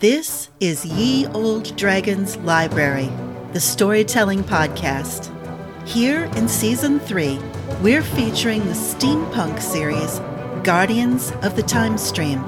[0.00, 3.08] This is Ye Olde Dragon's Library,
[3.54, 5.32] the storytelling podcast.
[5.88, 7.38] Here in season three,
[7.80, 10.18] we're featuring the steampunk series,
[10.62, 12.42] Guardians of the Time Stream.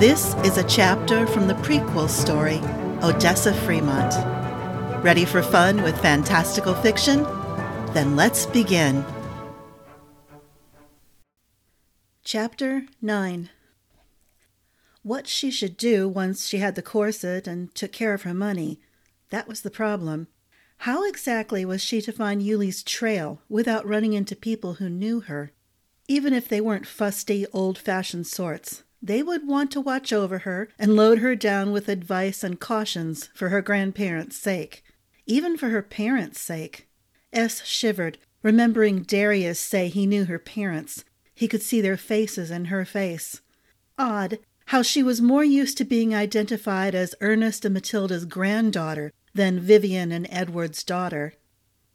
[0.00, 2.58] This is a chapter from the prequel story,
[3.00, 4.12] Odessa Fremont.
[5.04, 7.22] Ready for fun with fantastical fiction?
[7.92, 9.04] Then let's begin.
[12.24, 13.50] Chapter 9
[15.02, 18.78] what she should do once she had the corset and took care of her money.
[19.30, 20.28] That was the problem.
[20.78, 25.52] How exactly was she to find Uly's trail without running into people who knew her?
[26.08, 30.68] Even if they weren't fusty, old fashioned sorts, they would want to watch over her
[30.78, 34.82] and load her down with advice and cautions for her grandparents' sake.
[35.26, 36.88] Even for her parents' sake.
[37.32, 41.04] Ess shivered, remembering Darius say he knew her parents.
[41.34, 43.40] He could see their faces in her face.
[43.98, 44.38] Odd,
[44.72, 50.10] how she was more used to being identified as Ernest and Matilda's granddaughter than Vivian
[50.10, 51.34] and Edward's daughter.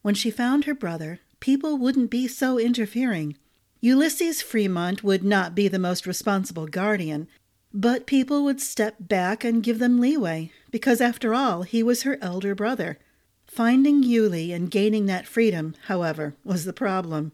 [0.03, 3.35] When she found her brother, people wouldn't be so interfering.
[3.81, 7.27] Ulysses Fremont would not be the most responsible guardian,
[7.73, 12.19] but people would step back and give them leeway, because after all, he was her
[12.21, 12.99] elder brother.
[13.47, 17.31] Finding Uly and gaining that freedom, however, was the problem.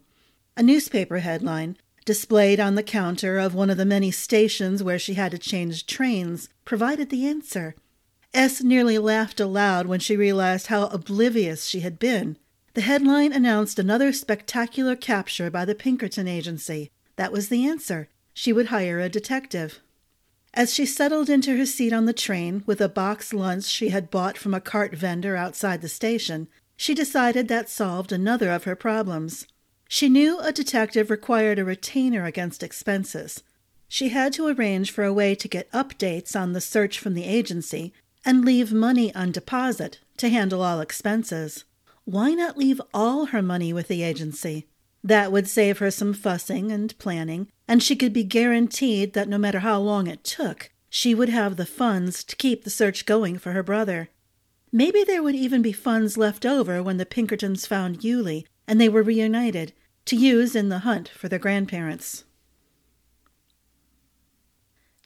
[0.56, 5.14] A newspaper headline displayed on the counter of one of the many stations where she
[5.14, 7.74] had to change trains, provided the answer.
[8.32, 12.36] Ess nearly laughed aloud when she realized how oblivious she had been.
[12.74, 16.90] The headline announced another spectacular capture by the Pinkerton agency.
[17.16, 18.08] That was the answer.
[18.32, 19.80] She would hire a detective.
[20.52, 24.10] As she settled into her seat on the train with a box lunch she had
[24.10, 28.76] bought from a cart vendor outside the station, she decided that solved another of her
[28.76, 29.46] problems.
[29.88, 33.42] She knew a detective required a retainer against expenses.
[33.88, 37.24] She had to arrange for a way to get updates on the search from the
[37.24, 37.92] agency
[38.24, 41.64] and leave money on deposit to handle all expenses.
[42.04, 44.66] Why not leave all her money with the agency?
[45.02, 49.36] That would save her some fussing and planning, and she could be guaranteed that no
[49.36, 53.38] matter how long it took, she would have the funds to keep the search going
[53.38, 54.08] for her brother.
[54.72, 58.88] Maybe there would even be funds left over when the Pinkertons found Uly and they
[58.88, 59.72] were reunited
[60.06, 62.24] to use in the hunt for their grandparents.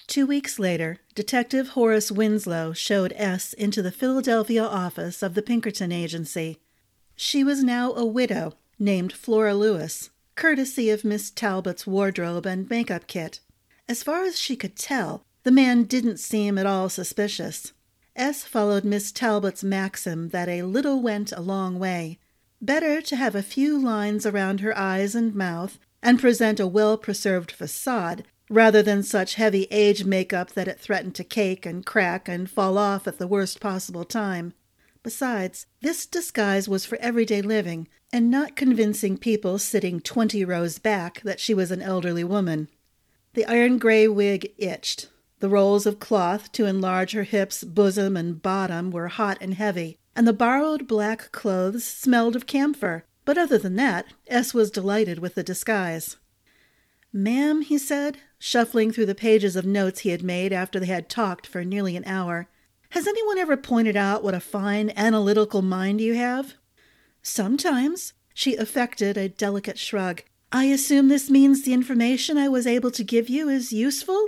[0.07, 5.93] Two weeks later, Detective Horace Winslow showed Ess into the Philadelphia office of the Pinkerton
[5.93, 6.59] Agency.
[7.15, 13.07] She was now a widow, named Flora Lewis, courtesy of Miss Talbot's wardrobe and makeup
[13.07, 13.41] kit.
[13.87, 17.73] As far as she could tell, the man didn't seem at all suspicious.
[18.17, 22.19] Ess followed Miss Talbot's maxim that a little went a long way,
[22.61, 26.99] Better to have a few lines around her eyes and mouth and present a well
[26.99, 32.29] preserved facade rather than such heavy age makeup that it threatened to cake and crack
[32.29, 34.55] and fall off at the worst possible time.
[35.05, 41.21] Besides, this disguise was for everyday living and not convincing people sitting twenty rows back
[41.23, 42.69] that she was an elderly woman.
[43.35, 45.09] The iron gray wig itched.
[45.39, 49.99] The rolls of cloth to enlarge her hips, bosom, and bottom were hot and heavy,
[50.19, 53.05] and the borrowed black clothes smelled of camphor.
[53.25, 56.17] But other than that, Ess was delighted with the disguise.
[57.12, 61.09] Ma'am, he said, shuffling through the pages of notes he had made after they had
[61.09, 62.49] talked for nearly an hour,
[62.91, 66.55] has anyone ever pointed out what a fine analytical mind you have?
[67.23, 68.12] Sometimes.
[68.34, 70.25] She affected a delicate shrug.
[70.51, 74.27] I assume this means the information I was able to give you is useful?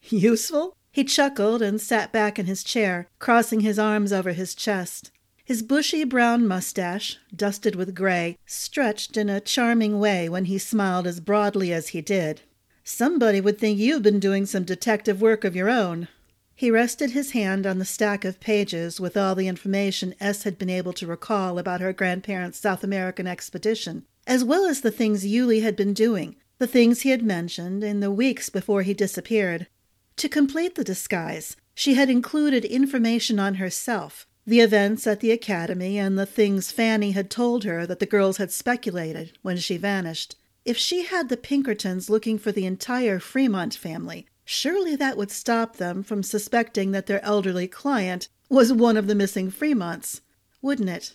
[0.00, 0.74] Useful?
[0.92, 5.10] He chuckled and sat back in his chair, crossing his arms over his chest.
[5.46, 11.06] His bushy brown mustache, dusted with gray, stretched in a charming way when he smiled
[11.06, 12.40] as broadly as he did.
[12.82, 16.08] Somebody would think you've been doing some detective work of your own.
[16.56, 20.58] He rested his hand on the stack of pages with all the information Ess had
[20.58, 25.24] been able to recall about her grandparents' South American expedition, as well as the things
[25.24, 29.68] Uly had been doing, the things he had mentioned in the weeks before he disappeared.
[30.16, 35.98] To complete the disguise, she had included information on herself, the events at the academy
[35.98, 40.36] and the things Fanny had told her that the girls had speculated when she vanished.
[40.64, 45.76] If she had the Pinkertons looking for the entire Fremont family, surely that would stop
[45.76, 50.20] them from suspecting that their elderly client was one of the missing Fremonts,
[50.62, 51.14] wouldn't it?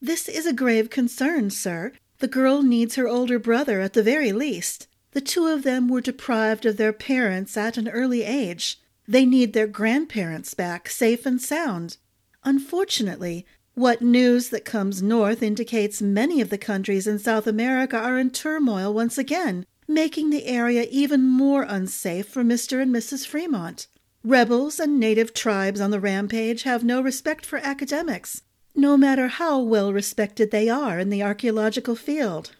[0.00, 1.92] This is a grave concern, sir.
[2.20, 4.88] The girl needs her older brother at the very least.
[5.10, 8.80] The two of them were deprived of their parents at an early age.
[9.06, 11.98] They need their grandparents back, safe and sound.
[12.44, 18.18] Unfortunately, what news that comes north indicates many of the countries in South America are
[18.18, 22.82] in turmoil once again, making the area even more unsafe for Mr.
[22.82, 23.26] and Mrs.
[23.26, 23.86] Fremont.
[24.24, 28.42] Rebels and native tribes on the rampage have no respect for academics,
[28.74, 32.52] no matter how well respected they are in the archaeological field.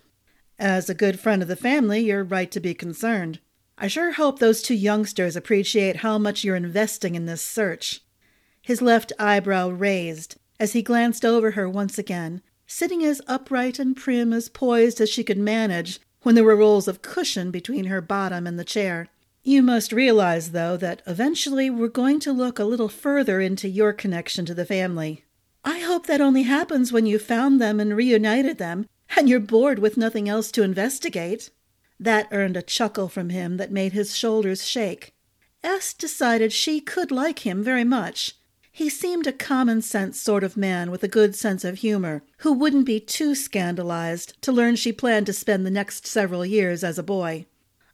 [0.59, 3.41] As a good friend of the family, you're right to be concerned.
[3.79, 8.02] I sure hope those two youngsters appreciate how much you're investing in this search.
[8.63, 13.97] His left eyebrow raised as he glanced over her once again, sitting as upright and
[13.97, 18.01] prim as poised as she could manage when there were rolls of cushion between her
[18.01, 19.09] bottom and the chair.
[19.43, 23.93] You must realize, though, that eventually we're going to look a little further into your
[23.93, 25.25] connection to the family.
[25.65, 28.87] I hope that only happens when you've found them and reunited them,
[29.17, 31.51] and you're bored with nothing else to investigate.
[31.99, 35.13] That earned a chuckle from him that made his shoulders shake.
[35.65, 38.37] Ess decided she could like him very much.
[38.75, 42.55] He seemed a common sense sort of man with a good sense of humor, who
[42.55, 46.99] wouldn't be too scandalized to learn she planned to spend the next several years as
[46.99, 47.45] a boy.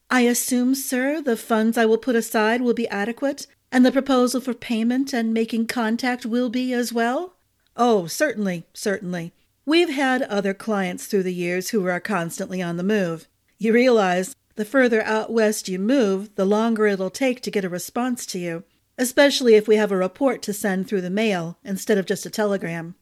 [0.08, 4.40] I assume, sir, the funds I will put aside will be adequate, and the proposal
[4.40, 7.34] for payment and making contact will be as well?
[7.76, 9.32] Oh, certainly, certainly.
[9.66, 13.26] We've had other clients through the years who are constantly on the move.
[13.58, 17.68] You realize the further out west you move, the longer it'll take to get a
[17.68, 18.62] response to you,
[18.98, 22.30] especially if we have a report to send through the mail instead of just a
[22.30, 22.96] telegram.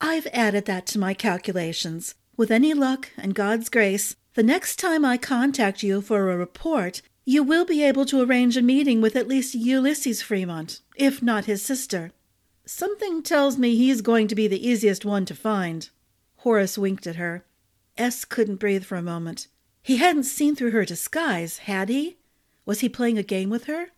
[0.00, 2.14] I've added that to my calculations.
[2.36, 7.02] With any luck and God's grace, the next time I contact you for a report,
[7.26, 11.44] you will be able to arrange a meeting with at least Ulysses Fremont, if not
[11.44, 12.12] his sister.
[12.64, 15.90] Something tells me he's going to be the easiest one to find.
[16.36, 17.44] Horace winked at her.
[17.98, 19.48] Ess couldn't breathe for a moment.
[19.82, 22.18] He hadn't seen through her disguise, had he?
[22.64, 23.88] Was he playing a game with her?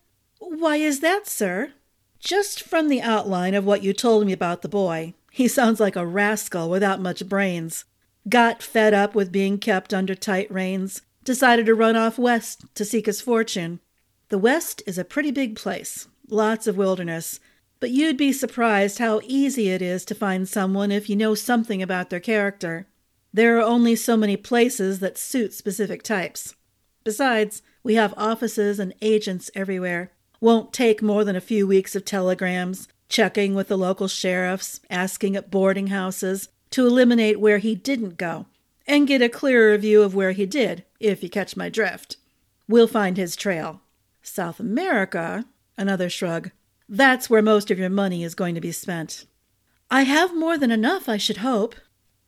[0.45, 1.73] Why is that, sir?
[2.19, 5.15] Just from the outline of what you told me about the boy.
[5.31, 7.85] He sounds like a rascal without much brains
[8.29, 12.85] got fed up with being kept under tight reins, decided to run off west to
[12.85, 13.81] seek his fortune.
[14.29, 17.41] The West is a pretty big place, lots of wilderness,
[17.81, 21.83] but you'd be surprised how easy it is to find someone if you know something
[21.83, 22.87] about their character.
[23.33, 26.55] There are only so many places that suit specific types.
[27.05, 30.13] Besides, we have offices and agents everywhere.
[30.43, 35.37] Won't take more than a few weeks of telegrams, checking with the local sheriffs, asking
[35.37, 38.47] at boarding houses, to eliminate where he didn't go
[38.85, 42.17] and get a clearer view of where he did, if you catch my drift.
[42.67, 43.83] We'll find his trail.
[44.21, 45.45] South America,
[45.79, 46.51] another shrug,
[46.89, 49.27] that's where most of your money is going to be spent.
[49.93, 51.77] I have more than enough, I should hope.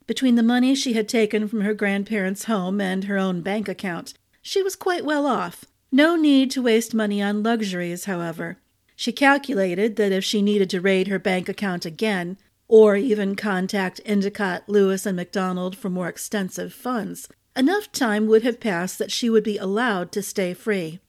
[0.07, 4.13] Between the money she had taken from her grandparents' home and her own bank account,
[4.41, 5.65] she was quite well off.
[5.95, 8.57] No need to waste money on luxuries, however.
[8.97, 12.37] She calculated that if she needed to raid her bank account again,
[12.67, 17.29] or even contact Endicott, Lewis, and MacDonald for more extensive funds.
[17.55, 20.99] Enough time would have passed that she would be allowed to stay free.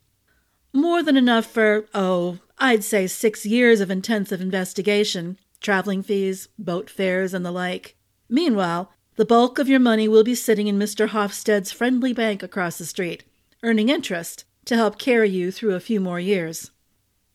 [0.72, 6.88] More than enough for, oh, I'd say six years of intensive investigation, traveling fees, boat
[6.88, 7.96] fares, and the like.
[8.28, 11.08] Meanwhile, the bulk of your money will be sitting in Mr.
[11.08, 13.24] Hofstede's friendly bank across the street,
[13.64, 16.70] earning interest to help carry you through a few more years.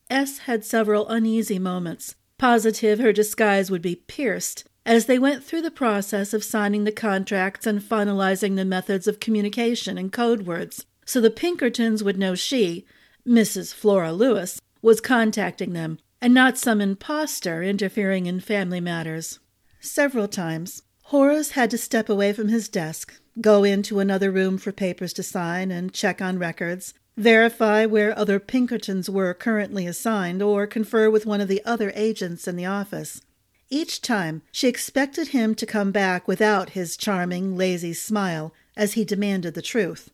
[0.10, 5.62] Ess had several uneasy moments positive her disguise would be pierced as they went through
[5.62, 10.88] the process of signing the contracts and finalizing the methods of communication and code words,
[11.06, 12.84] so the Pinkertons would know she,
[13.28, 13.76] Mrs.
[13.76, 19.40] Flora Lewis, was contacting them, and not some impostor interfering in family matters.
[19.80, 24.72] Several times, Horace had to step away from his desk, go into another room for
[24.72, 30.66] papers to sign and check on records, verify where other Pinkertons were currently assigned, or
[30.68, 33.22] confer with one of the other agents in the office.
[33.70, 39.06] Each time she expected him to come back without his charming, lazy smile as he
[39.06, 40.12] demanded the truth.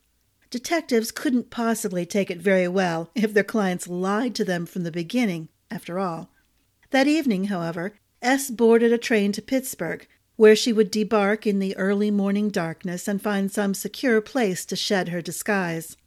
[0.49, 4.91] Detectives couldn't possibly take it very well if their clients lied to them from the
[4.91, 6.29] beginning, after all.
[6.91, 11.75] That evening, however, Ess boarded a train to Pittsburgh, where she would debark in the
[11.77, 15.97] early morning darkness and find some secure place to shed her disguise.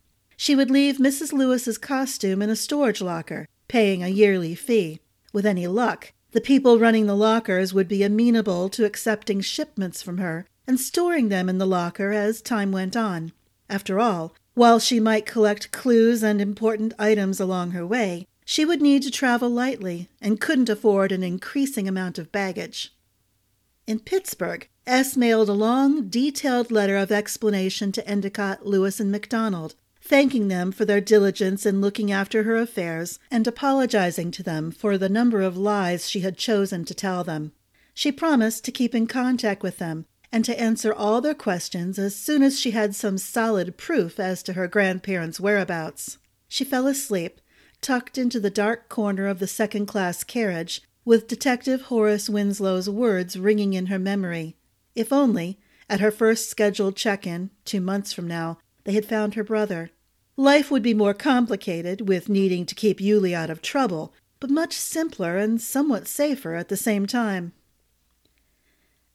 [0.43, 1.35] She would leave Mrs.
[1.35, 4.99] Lewis's costume in a storage locker, paying a yearly fee.
[5.35, 10.17] With any luck, the people running the lockers would be amenable to accepting shipments from
[10.17, 13.33] her and storing them in the locker as time went on.
[13.69, 18.81] After all, while she might collect clues and important items along her way, she would
[18.81, 22.95] need to travel lightly and couldn't afford an increasing amount of baggage.
[23.87, 29.75] In Pittsburgh, Ess mailed a long, detailed letter of explanation to Endicott, Lewis, and MacDonald
[30.01, 34.97] thanking them for their diligence in looking after her affairs and apologizing to them for
[34.97, 37.53] the number of lies she had chosen to tell them.
[37.95, 42.15] She promised to keep in contact with them and to answer all their questions as
[42.15, 46.19] soon as she had some solid proof as to her grandparents' whereabouts.
[46.49, 47.41] She fell asleep,
[47.81, 53.39] tucked into the dark corner of the second class carriage, with Detective Horace Winslow's words
[53.39, 54.57] ringing in her memory.
[54.95, 59.35] If only, at her first scheduled check in, two months from now, they had found
[59.35, 59.91] her brother.
[60.37, 64.73] Life would be more complicated, with needing to keep Uly out of trouble, but much
[64.73, 67.53] simpler and somewhat safer at the same time.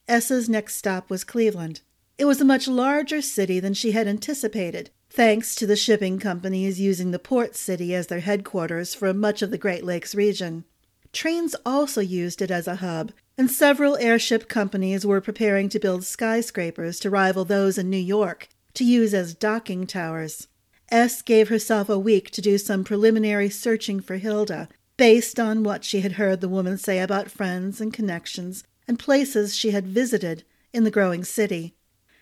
[0.06, 1.80] Ess's next stop was Cleveland.
[2.16, 6.80] It was a much larger city than she had anticipated, thanks to the shipping companies
[6.80, 10.64] using the port city as their headquarters for much of the Great Lakes region.
[11.12, 16.04] Trains also used it as a hub, and several airship companies were preparing to build
[16.04, 20.48] skyscrapers to rival those in New York to use as docking towers.
[20.88, 25.84] Ess gave herself a week to do some preliminary searching for Hilda, based on what
[25.84, 30.44] she had heard the woman say about friends and connections and places she had visited
[30.72, 31.74] in the growing city.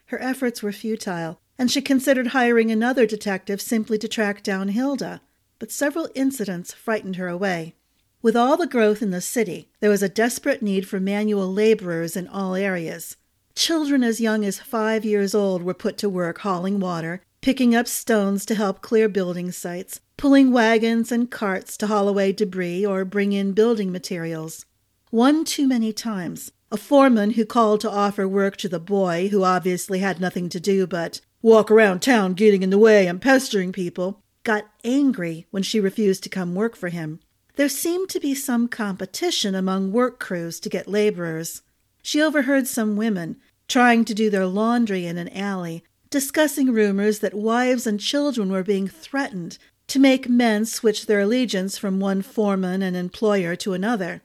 [0.06, 5.20] Her efforts were futile, and she considered hiring another detective simply to track down Hilda,
[5.58, 7.74] but several incidents frightened her away.
[8.22, 12.16] With all the growth in the city, there was a desperate need for manual laborers
[12.16, 13.16] in all areas.
[13.56, 17.86] Children as young as five years old were put to work hauling water, picking up
[17.86, 23.04] stones to help clear building sites, pulling wagons and carts to haul away debris or
[23.04, 24.66] bring in building materials.
[25.10, 29.44] One too many times, a foreman who called to offer work to the boy, who
[29.44, 33.70] obviously had nothing to do but walk around town getting in the way and pestering
[33.70, 37.20] people, got angry when she refused to come work for him.
[37.54, 41.62] There seemed to be some competition among work crews to get laborers.
[42.02, 43.36] She overheard some women,
[43.68, 48.62] trying to do their laundry in an alley, discussing rumors that wives and children were
[48.62, 54.22] being threatened to make men switch their allegiance from one foreman and employer to another.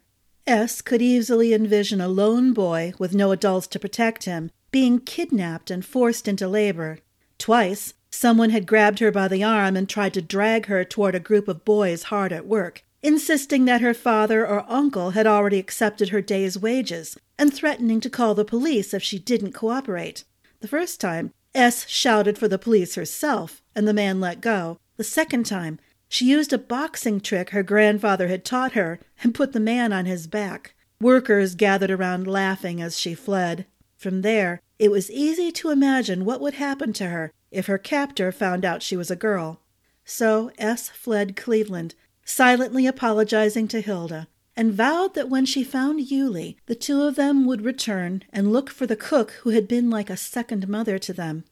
[0.48, 5.72] Ess could easily envision a lone boy with no adults to protect him being kidnapped
[5.72, 7.00] and forced into labor.
[7.38, 11.20] Twice, someone had grabbed her by the arm and tried to drag her toward a
[11.20, 16.10] group of boys hard at work, insisting that her father or uncle had already accepted
[16.10, 20.24] her day's wages and threatening to call the police if she didn't cooperate.
[20.60, 24.78] The first time, Ess shouted for the police herself, and the man let go.
[24.98, 29.54] The second time, she used a boxing trick her grandfather had taught her and put
[29.54, 30.76] the man on his back.
[31.00, 33.66] Workers gathered around laughing as she fled.
[33.96, 38.32] From there, it was easy to imagine what would happen to her if her captor
[38.32, 39.62] found out she was a girl.
[40.04, 41.96] So Ess fled Cleveland,
[42.30, 47.46] silently apologizing to Hilda, and vowed that when she found Uly, the two of them
[47.46, 51.12] would return and look for the cook who had been like a second mother to
[51.12, 51.44] them.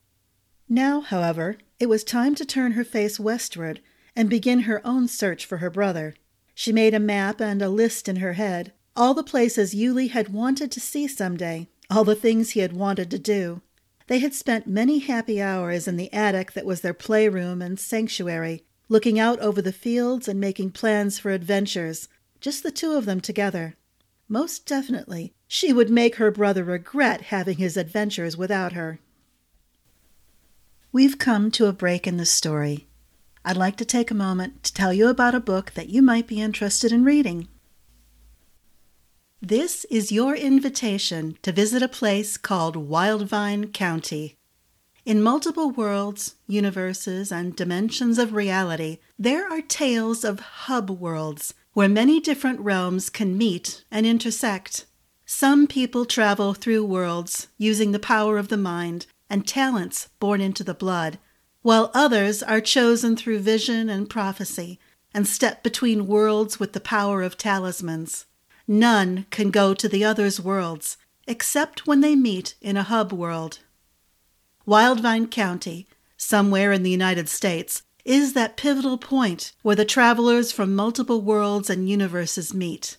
[0.69, 3.81] Now, however, it was time to turn her face westward
[4.15, 6.13] and begin her own search for her brother.
[6.53, 10.29] She made a map and a list in her head, all the places Uly had
[10.29, 13.61] wanted to see some day, all the things he had wanted to do.
[14.07, 18.63] They had spent many happy hours in the attic that was their playroom and sanctuary,
[18.89, 22.07] looking out over the fields and making plans for adventures,
[22.39, 23.75] just the two of them together.
[24.29, 28.99] Most definitely, she would make her brother regret having his adventures without her.
[30.91, 32.87] We've come to a break in the story.
[33.43, 36.27] I'd like to take a moment to tell you about a book that you might
[36.27, 37.47] be interested in reading.
[39.41, 44.36] This is your invitation to visit a place called Wildvine County.
[45.07, 51.87] In multiple worlds, universes, and dimensions of reality, there are tales of hub worlds where
[51.87, 54.85] many different realms can meet and intersect.
[55.25, 60.65] Some people travel through worlds using the power of the mind and talents born into
[60.65, 61.19] the blood
[61.61, 64.77] while others are chosen through vision and prophecy
[65.13, 68.25] and step between worlds with the power of talismans.
[68.67, 73.59] None can go to the other's worlds except when they meet in a hub world.
[74.67, 80.75] Wildvine County, somewhere in the United States, is that pivotal point where the travelers from
[80.75, 82.97] multiple worlds and universes meet.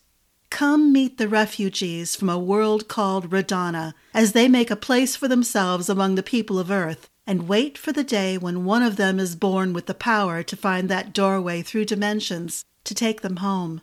[0.49, 5.29] Come meet the refugees from a world called Radana as they make a place for
[5.29, 9.21] themselves among the people of Earth and wait for the day when one of them
[9.21, 13.83] is born with the power to find that doorway through dimensions to take them home.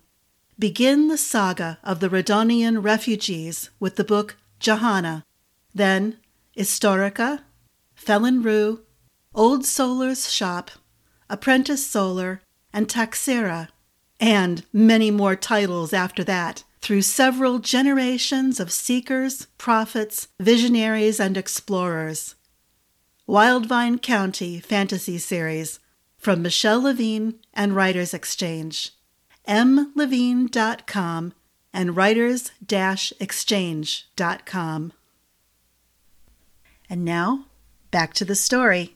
[0.57, 5.23] Begin the saga of the Radonian refugees with the book Johanna,
[5.75, 6.17] then
[6.57, 7.41] Historica,
[8.05, 8.81] Felon Rue,
[9.33, 10.69] Old Solar's Shop,
[11.27, 13.69] Apprentice Solar, and Taxera,
[14.19, 22.35] and many more titles after that, through several generations of seekers, prophets, visionaries, and explorers.
[23.27, 25.79] Wildvine County Fantasy Series
[26.19, 28.91] from Michelle Levigne and Writers Exchange.
[29.47, 31.33] mlevigne.com
[31.73, 34.93] and writers-exchange.com.
[36.87, 37.45] And now,
[37.95, 38.93] back to the story.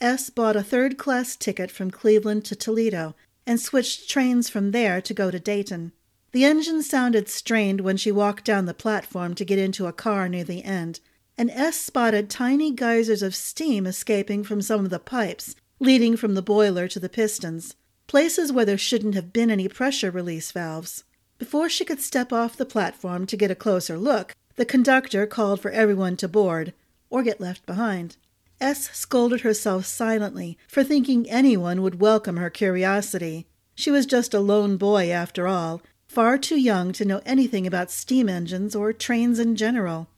[0.00, 3.14] Ess bought a third class ticket from Cleveland to Toledo
[3.46, 5.92] and switched trains from there to go to Dayton.
[6.32, 10.26] The engine sounded strained when she walked down the platform to get into a car
[10.26, 11.00] near the end,
[11.36, 16.32] and Ess spotted tiny geysers of steam escaping from some of the pipes leading from
[16.32, 21.04] the boiler to the pistons, places where there shouldn't have been any pressure release valves.
[21.36, 25.60] Before she could step off the platform to get a closer look, the conductor called
[25.60, 26.72] for everyone to board
[27.10, 28.16] or get left behind.
[28.60, 33.46] Ess scolded herself silently for thinking anyone would welcome her curiosity.
[33.74, 37.90] She was just a lone boy, after all, far too young to know anything about
[37.90, 40.08] steam engines or trains in general.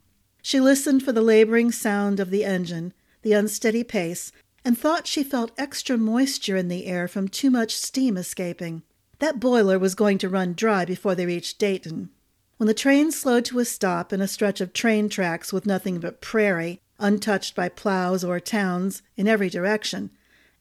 [0.43, 4.31] She listened for the laboring sound of the engine, the unsteady pace,
[4.65, 8.83] and thought she felt extra moisture in the air from too much steam escaping.
[9.19, 12.11] That boiler was going to run dry before they reached Dayton.
[12.59, 16.01] When the train slowed to a stop in a stretch of train tracks with nothing
[16.01, 20.11] but prairie, untouched by plows or towns in every direction,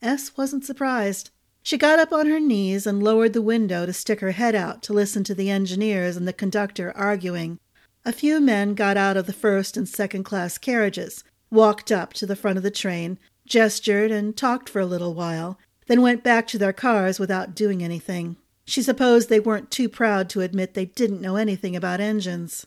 [0.02, 1.30] Ess wasn't surprised.
[1.64, 4.84] She got up on her knees and lowered the window to stick her head out
[4.84, 7.60] to listen to the engineers and the conductor arguing.
[8.04, 12.25] A few men got out of the first and second class carriages, walked up to
[12.25, 16.46] the front of the train, gestured and talked for a little while, then went back
[16.48, 18.36] to their cars without doing anything.
[18.65, 22.65] She supposed they weren't too proud to admit they didn't know anything about engines.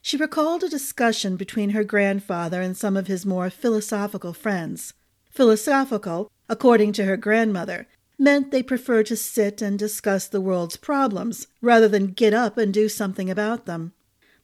[0.00, 4.94] She recalled a discussion between her grandfather and some of his more philosophical friends.
[5.28, 7.86] Philosophical, according to her grandmother,
[8.18, 12.72] meant they preferred to sit and discuss the world's problems rather than get up and
[12.72, 13.92] do something about them.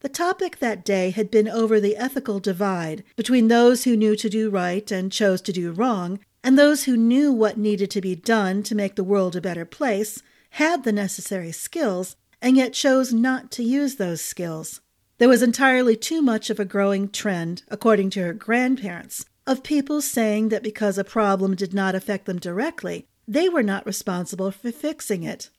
[0.01, 4.29] The topic that day had been over the ethical divide between those who knew to
[4.29, 8.15] do right and chose to do wrong, and those who knew what needed to be
[8.15, 10.23] done to make the world a better place,
[10.57, 14.81] had the necessary skills, and yet chose not to use those skills.
[15.19, 20.01] There was entirely too much of a growing trend, according to her grandparents, of people
[20.01, 24.73] saying that because a problem did not affect them directly, they were not responsible for
[24.73, 25.51] fixing it.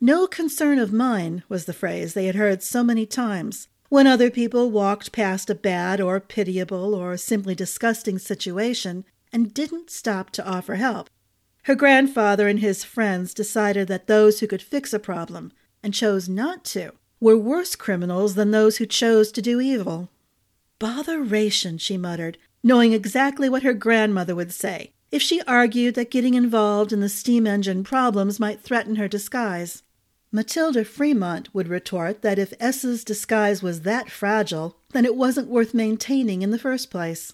[0.00, 3.66] No concern of mine was the phrase they had heard so many times.
[3.88, 9.90] When other people walked past a bad or pitiable or simply disgusting situation and didn't
[9.90, 11.10] stop to offer help,
[11.64, 16.28] her grandfather and his friends decided that those who could fix a problem and chose
[16.28, 20.10] not to were worse criminals than those who chose to do evil.
[20.78, 26.34] Botheration, she muttered, knowing exactly what her grandmother would say if she argued that getting
[26.34, 29.84] involved in the steam engine problems might threaten her disguise.
[30.32, 35.72] Matilda Fremont would retort that if Ess's disguise was that fragile, then it wasn't worth
[35.72, 37.32] maintaining in the first place.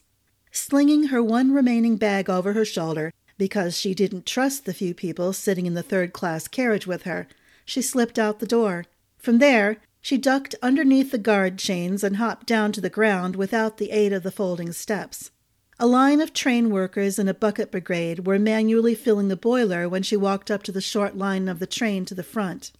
[0.53, 5.33] Slinging her one remaining bag over her shoulder, because she didn't trust the few people
[5.33, 7.27] sitting in the third class carriage with her,
[7.65, 8.85] she slipped out the door.
[9.17, 13.79] From there, she ducked underneath the guard chains and hopped down to the ground without
[13.79, 15.31] the aid of the folding steps.
[15.79, 20.03] A line of train workers in a bucket brigade were manually filling the boiler when
[20.03, 22.73] she walked up to the short line of the train to the front.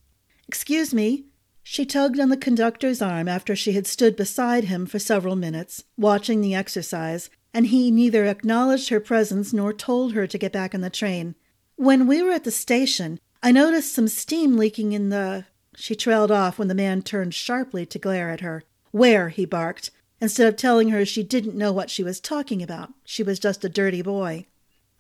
[0.47, 1.25] Excuse me.
[1.63, 5.85] She tugged on the conductor's arm after she had stood beside him for several minutes,
[5.97, 10.75] watching the exercise, and he neither acknowledged her presence nor told her to get back
[10.75, 11.35] on the train.
[11.77, 15.47] When we were at the station, I noticed some steam leaking in the.
[15.77, 18.65] She trailed off when the man turned sharply to glare at her.
[18.91, 19.31] Where?
[19.31, 22.93] he barked instead of telling her she didn't know what she was talking about.
[23.05, 24.47] She was just a dirty boy.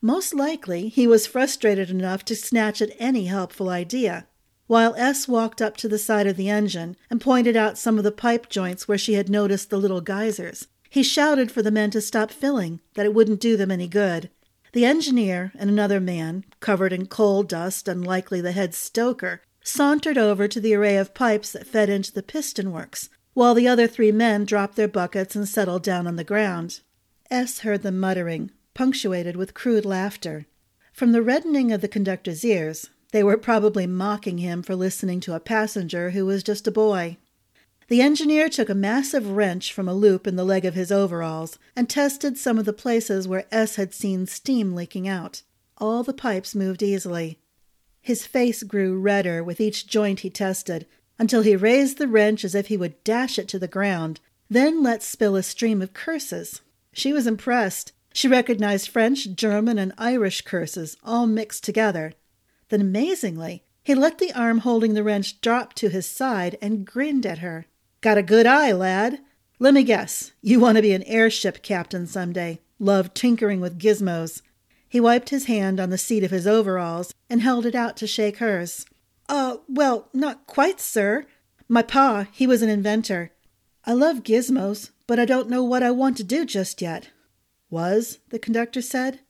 [0.00, 4.26] Most likely, he was frustrated enough to snatch at any helpful idea.
[4.66, 8.04] While Ess walked up to the side of the engine and pointed out some of
[8.04, 11.90] the pipe joints where she had noticed the little geysers, he shouted for the men
[11.90, 14.28] to stop filling, that it wouldn't do them any good.
[14.72, 20.18] The engineer and another man, covered in coal dust and likely the head stoker, sauntered
[20.18, 23.86] over to the array of pipes that fed into the piston works, while the other
[23.86, 26.80] three men dropped their buckets and settled down on the ground.
[27.30, 30.46] Ess heard them muttering, punctuated with crude laughter.
[30.92, 35.34] From the reddening of the conductor's ears, they were probably mocking him for listening to
[35.34, 37.16] a passenger who was just a boy.
[37.90, 41.58] The engineer took a massive wrench from a loop in the leg of his overalls
[41.74, 45.42] and tested some of the places where Ess had seen steam leaking out.
[45.76, 47.40] All the pipes moved easily.
[48.00, 50.86] His face grew redder with each joint he tested,
[51.18, 54.84] until he raised the wrench as if he would dash it to the ground, then
[54.84, 56.60] let spill a stream of curses.
[56.92, 57.90] She was impressed.
[58.14, 62.12] She recognized French, German, and Irish curses, all mixed together.
[62.68, 67.26] Then, amazingly, he let the arm holding the wrench drop to his side and grinned
[67.26, 67.66] at her.
[68.00, 69.20] Got a good eye, lad.
[69.58, 70.32] Let me guess.
[70.40, 72.60] You want to be an airship captain some day.
[72.78, 74.40] Love tinkering with gizmos.
[74.88, 78.06] He wiped his hand on the seat of his overalls and held it out to
[78.06, 78.86] shake hers.
[79.28, 81.26] Uh, well, not quite, sir.
[81.68, 83.32] My pa, he was an inventor.
[83.84, 87.10] I love gizmos, but I don't know what I want to do just yet.
[87.68, 89.20] Was, the conductor said.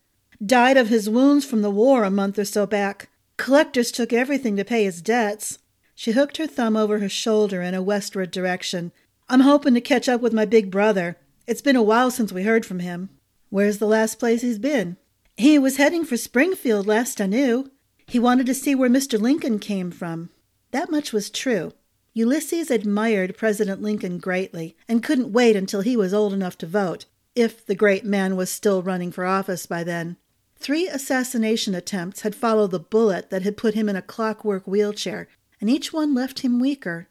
[0.45, 3.11] Died of his wounds from the war a month or so back.
[3.37, 5.59] Collectors took everything to pay his debts.
[6.01, 8.91] She hooked her thumb over her shoulder in a westward direction.
[9.29, 11.19] I'm hoping to catch up with my big brother.
[11.47, 13.11] It's been a while since we heard from him.
[13.51, 14.97] Where's the last place he's been?
[15.37, 17.71] He was heading for Springfield last I knew.
[18.07, 19.21] He wanted to see where Mr.
[19.21, 20.31] Lincoln came from.
[20.71, 21.75] That much was true.
[22.15, 27.05] Ulysses admired President Lincoln greatly and couldn't wait until he was old enough to vote,
[27.35, 30.17] if the great man was still running for office by then.
[30.57, 35.29] Three assassination attempts had followed the bullet that had put him in a clockwork wheelchair,
[35.61, 37.09] and each one left him weaker.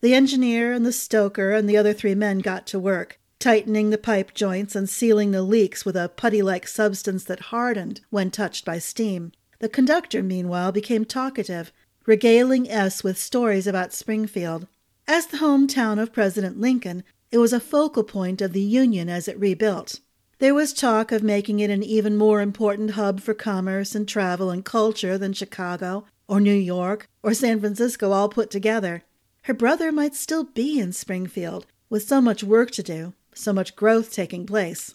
[0.00, 3.98] The engineer and the stoker and the other three men got to work, tightening the
[3.98, 8.64] pipe joints and sealing the leaks with a putty like substance that hardened when touched
[8.64, 9.32] by steam.
[9.58, 11.72] The conductor, meanwhile, became talkative,
[12.04, 14.66] regaling Ess with stories about Springfield.
[15.08, 19.28] As the hometown of President Lincoln, it was a focal point of the Union as
[19.28, 20.00] it rebuilt.
[20.38, 24.50] There was talk of making it an even more important hub for commerce and travel
[24.50, 29.02] and culture than Chicago or New York or San Francisco all put together.
[29.42, 33.76] Her brother might still be in Springfield, with so much work to do, so much
[33.76, 34.92] growth taking place.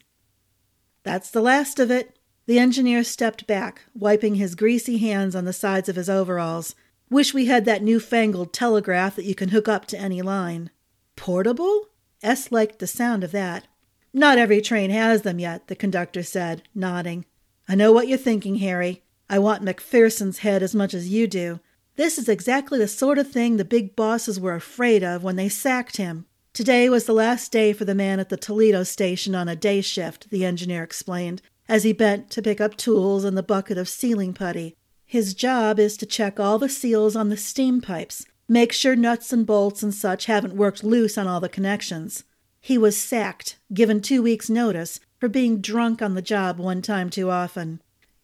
[1.03, 2.17] That's the last of it.
[2.47, 6.75] The engineer stepped back, wiping his greasy hands on the sides of his overalls.
[7.09, 10.69] Wish we had that new-fangled telegraph that you can hook up to any line.
[11.15, 11.87] Portable?
[12.21, 13.67] Ess liked the sound of that.
[14.13, 17.25] Not every train has them yet, the conductor said, nodding.
[17.69, 19.03] I know what you're thinking, Harry.
[19.31, 21.61] I want McPherson's head as much as you do.
[21.95, 25.47] This is exactly the sort of thing the big bosses were afraid of when they
[25.47, 26.25] sacked him.
[26.51, 29.79] Today was the last day for the man at the Toledo station on a day
[29.79, 33.87] shift, the engineer explained, as he bent to pick up tools and the bucket of
[33.87, 34.75] sealing putty.
[35.05, 39.31] His job is to check all the seals on the steam pipes, make sure nuts
[39.31, 42.25] and bolts and such haven't worked loose on all the connections.
[42.59, 47.09] He was sacked, given two weeks' notice, for being drunk on the job one time
[47.09, 47.81] too often.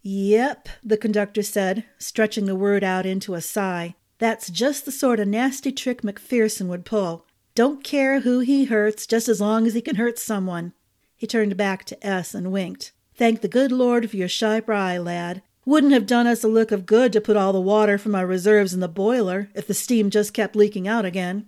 [0.10, 3.96] Yep, the conductor said, stretching the word out into a sigh.
[4.20, 7.26] That's just the sort of nasty trick McPherson would pull.
[7.56, 10.72] Don't care who he hurts, just as long as he can hurt someone.
[11.18, 12.94] He turned back to Ess and winked.
[13.16, 15.42] Thank the good Lord for your sharp eye, lad.
[15.66, 18.26] Wouldn't have done us a look of good to put all the water from our
[18.26, 21.48] reserves in the boiler if the steam just kept leaking out again.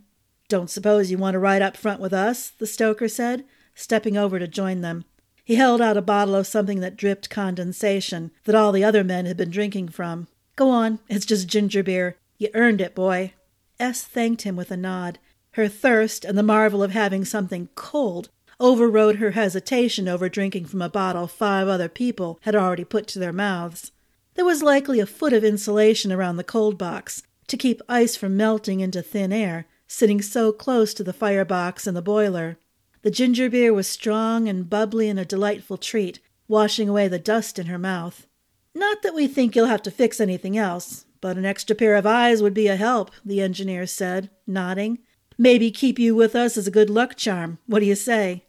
[0.49, 2.49] Don't suppose you want to ride up front with us?
[2.49, 5.05] the stoker said, stepping over to join them.
[5.49, 9.25] He held out a bottle of something that dripped condensation, that all the other men
[9.25, 10.27] had been drinking from.
[10.55, 12.17] Go on, it's just ginger beer.
[12.37, 13.33] You earned it, boy.
[13.79, 15.17] Ess thanked him with a nod.
[15.53, 20.83] Her thirst and the marvel of having something cold overrode her hesitation over drinking from
[20.83, 23.91] a bottle five other people had already put to their mouths.
[24.35, 28.37] There was likely a foot of insulation around the cold box to keep ice from
[28.37, 32.59] melting into thin air, sitting so close to the firebox and the boiler.
[33.01, 37.57] The ginger beer was strong and bubbly and a delightful treat, washing away the dust
[37.57, 38.27] in her mouth.
[38.75, 42.05] Not that we think you'll have to fix anything else, but an extra pair of
[42.05, 44.99] eyes would be a help, the engineer said, nodding.
[45.37, 47.59] Maybe keep you with us as a good luck charm.
[47.65, 48.45] What do you say?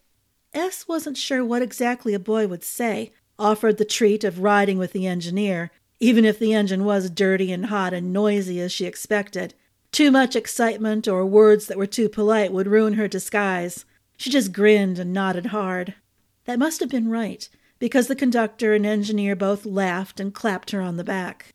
[0.53, 4.93] Ess wasn't sure what exactly a boy would say, offered the treat of riding with
[4.93, 9.55] the engineer, even if the engine was dirty and hot and noisy as she expected.
[9.93, 13.85] Too much excitement or words that were too polite would ruin her disguise.
[14.21, 15.95] She just grinned and nodded hard.
[16.45, 20.83] That must have been right, because the conductor and engineer both laughed and clapped her
[20.83, 21.55] on the back.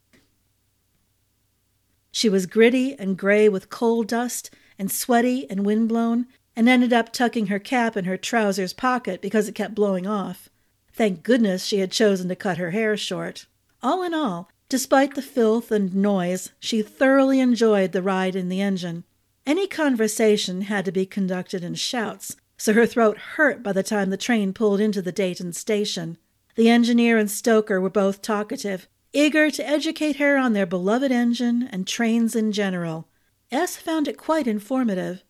[2.12, 4.50] She was gritty and gray with coal dust
[4.80, 6.26] and sweaty and windblown,
[6.56, 10.50] and ended up tucking her cap in her trousers pocket because it kept blowing off.
[10.92, 13.46] Thank goodness she had chosen to cut her hair short.
[13.84, 18.62] All in all, Despite the filth and noise, she thoroughly enjoyed the ride in the
[18.62, 19.04] engine.
[19.46, 24.10] Any conversation had to be conducted in shouts, so her throat hurt by the time
[24.10, 26.18] the train pulled into the Dayton station.
[26.56, 31.70] The engineer and stoker were both talkative, eager to educate her on their beloved engine
[31.72, 33.08] and trains in general.
[33.52, 35.24] Ess found it quite informative.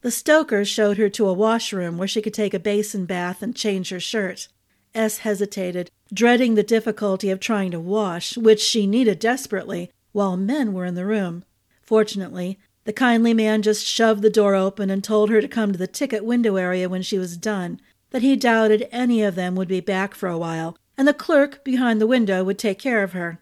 [0.00, 3.54] The stoker showed her to a washroom where she could take a basin bath and
[3.54, 4.48] change her shirt.
[4.94, 10.72] Ess hesitated, dreading the difficulty of trying to wash, which she needed desperately, while men
[10.72, 11.44] were in the room.
[11.82, 15.78] Fortunately, the kindly man just shoved the door open and told her to come to
[15.78, 17.78] the ticket window area when she was done,
[18.12, 21.62] that he doubted any of them would be back for a while, and the clerk
[21.62, 23.40] behind the window would take care of her.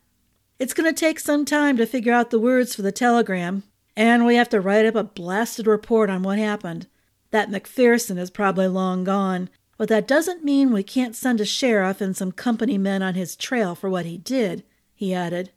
[0.59, 3.62] It's going to take some time to figure out the words for the telegram,
[3.94, 6.88] and we have to write up a blasted report on what happened.
[7.30, 12.00] That McPherson is probably long gone, but that doesn't mean we can't send a sheriff
[12.00, 15.52] and some company men on his trail for what he did, he added.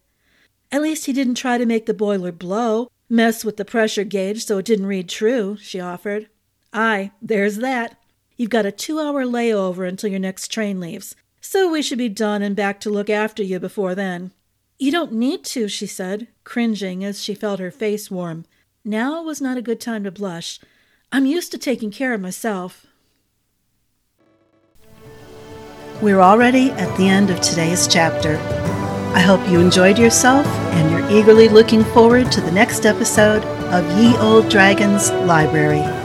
[0.72, 4.46] At least he didn't try to make the boiler blow, mess with the pressure gauge
[4.46, 6.30] so it didn't read true, she offered.
[6.72, 7.98] Aye, there's that.
[8.38, 11.16] You've got a two hour layover until your next train leaves.
[11.42, 14.32] So we should be done and back to look after you before then.
[14.78, 18.46] You don't need to, she said, cringing as she felt her face warm.
[18.86, 20.60] Now was not a good time to blush.
[21.12, 22.86] I'm used to taking care of myself.
[26.02, 28.59] We're already at the end of today's chapter.
[29.14, 33.44] I hope you enjoyed yourself and you're eagerly looking forward to the next episode
[33.74, 35.99] of Ye Olde Dragon's Library.